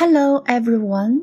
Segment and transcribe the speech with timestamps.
[0.00, 1.20] Hello, everyone.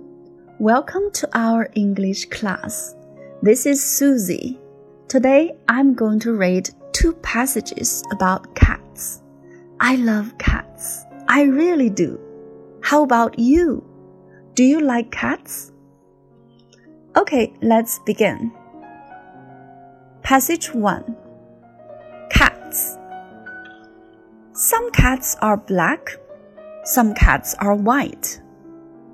[0.60, 2.94] Welcome to our English class.
[3.42, 4.60] This is Susie.
[5.07, 9.24] Today I'm going to read two passages about cats.
[9.79, 11.05] I love cats.
[11.28, 12.20] I really do.
[12.84, 13.84] How about you?
[14.54, 15.71] Do you like cats?
[17.16, 18.52] Okay, let's begin.
[20.21, 21.16] Passage 1
[22.30, 22.96] Cats.
[24.54, 26.12] Some cats are black,
[26.84, 28.39] some cats are white.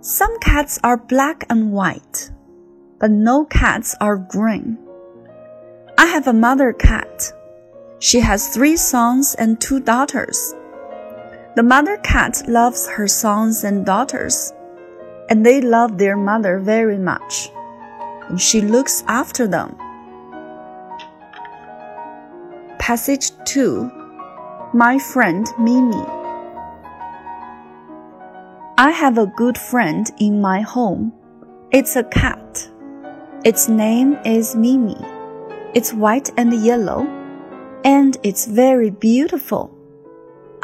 [0.04, 2.30] Some cats are black and white,
[3.00, 4.78] but no cats are green.
[5.98, 7.32] I have a mother cat.
[8.00, 10.54] She has three sons and two daughters.
[11.56, 14.52] The mother cat loves her sons and daughters,
[15.30, 17.50] and they love their mother very much.
[18.28, 19.78] And she looks after them.
[22.78, 23.90] Passage 2
[24.74, 26.23] My friend Mimi.
[28.84, 31.14] I have a good friend in my home.
[31.72, 32.70] It's a cat.
[33.46, 34.98] Its name is Mimi.
[35.74, 37.08] It's white and yellow,
[37.86, 39.74] and it's very beautiful.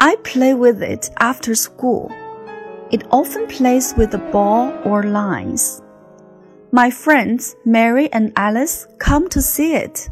[0.00, 2.12] I play with it after school.
[2.90, 5.80] It often plays with a ball or lines.
[6.72, 10.10] My friends Mary and Alice come to see it,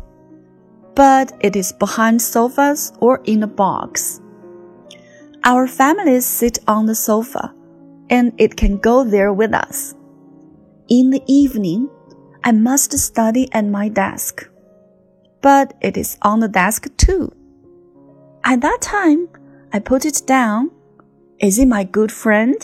[0.95, 4.23] but it is behind sofas or in a box.
[5.45, 7.53] Our families sit on the sofa
[8.10, 9.96] and it can go there with us.
[10.90, 11.90] In the evening,
[12.44, 14.50] I must study at my desk.
[15.42, 17.32] But it is on the desk too.
[18.44, 19.28] At that time,
[19.72, 20.72] I put it down.
[21.40, 22.56] Is it my good friend?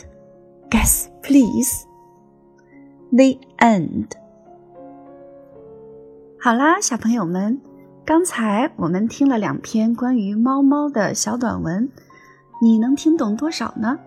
[0.70, 1.86] Guess, please.
[3.12, 4.16] The end.
[6.42, 7.60] 好啦，小朋友们，
[8.06, 11.90] 刚才我们听了两篇关于猫猫的小短文，
[12.62, 14.00] 你能听懂多少呢？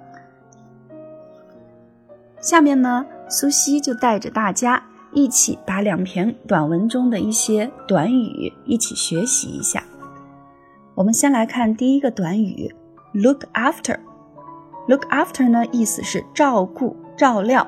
[2.48, 4.81] 下面呢，苏西就带着大家
[5.12, 9.83] 一起把两篇短文中的一些短语一起学习一下。
[10.95, 12.73] 我们先来看第一个短语
[13.11, 13.98] ，look after。
[14.88, 17.67] look after 呢，意思是照顾、照料。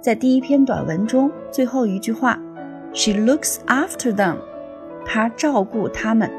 [0.00, 2.38] 在第一篇短文中，最后一句话
[2.92, 4.36] ，she looks after them，
[5.04, 6.30] 她照顾他们。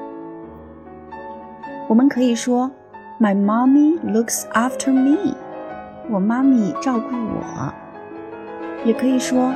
[1.90, 2.72] 我们可以说
[3.20, 5.36] ，my mommy looks after me。
[6.08, 7.74] 我妈咪照顾我，
[8.84, 9.52] 也可以说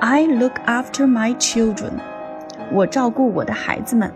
[0.00, 1.92] ，I look after my children。
[2.72, 4.10] 我照顾我的孩子们。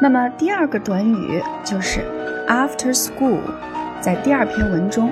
[0.00, 2.00] 那么第二个短语就是
[2.48, 3.38] after school，
[4.00, 5.10] 在第二篇文中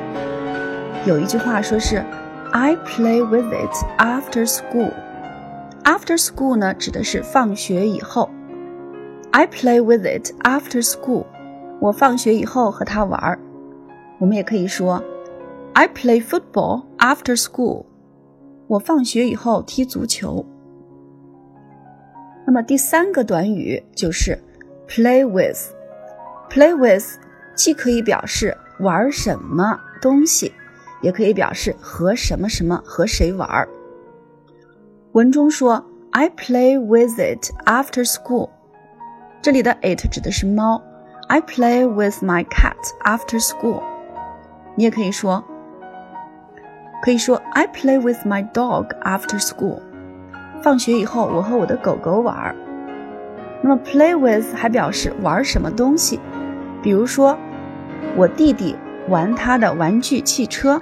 [1.07, 2.05] 有一句话说是
[2.51, 4.91] I play with it after school。
[5.85, 8.31] After school 呢，指的是放学以后。
[9.31, 11.27] I play with it after school。
[11.79, 13.39] 我放学以后和它玩儿。
[14.21, 15.03] 我们也可以说
[15.73, 17.87] ，I play football after school。
[18.67, 20.45] 我放学以后踢足球。
[22.47, 24.39] 那么第三个短语就是
[24.87, 25.59] play with。
[26.51, 27.19] play with
[27.55, 30.53] 既可以表示玩什么东西，
[31.01, 33.67] 也可以表示和什么什么和谁玩。
[35.13, 38.51] 文中说 I play with it after school，
[39.41, 40.83] 这里的 it 指的是猫。
[41.29, 43.81] I play with my cat after school。
[44.81, 45.45] 你也可以说，
[47.05, 49.79] 可以说 I play with my dog after school。
[50.63, 52.57] 放学以后，我和我的狗狗玩儿。
[53.61, 56.19] 那么 play with 还表示玩什么东西，
[56.83, 57.37] 比如说
[58.17, 58.75] 我弟弟
[59.11, 60.81] 玩他的玩具汽车，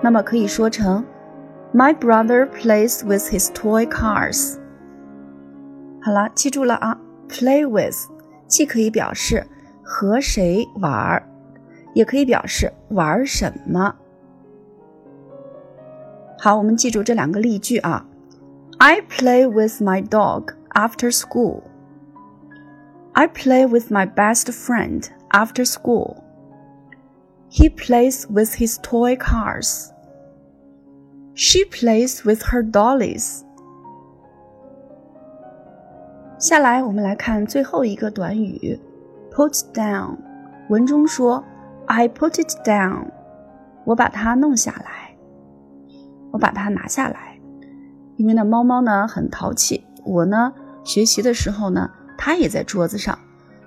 [0.00, 1.04] 那么可以说成
[1.74, 4.54] My brother plays with his toy cars。
[6.00, 6.96] 好了，记住了啊
[7.28, 8.08] ，play with
[8.46, 9.44] 既可以表示
[9.82, 11.28] 和谁玩儿。
[11.95, 13.95] 也可以表示玩什么。
[16.39, 18.05] 好，我们记住这两个例句啊。
[18.79, 21.61] I play with my dog after school.
[23.13, 26.15] I play with my best friend after school.
[27.51, 29.91] He plays with his toy cars.
[31.35, 33.41] She plays with her dollies.
[36.39, 38.79] 下来，我们来看最后一个短语，
[39.31, 40.17] put down。
[40.69, 41.43] 文中说。
[41.86, 43.10] I put it down，
[43.84, 45.16] 我把它弄下来，
[46.32, 47.40] 我把它拿下来。
[48.16, 50.52] 因为呢，猫猫呢很淘气，我呢
[50.84, 53.18] 学习的时候呢，它也在桌子上，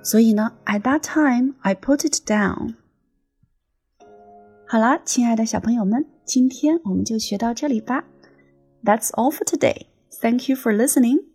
[0.04, 2.76] 所以呢，at that time I put it down。
[4.68, 8.04] 好啦，亲爱的小朋友们，今天我们就学到这里吧。
[8.84, 9.88] That's all for today.
[10.22, 11.29] Thank you for listening.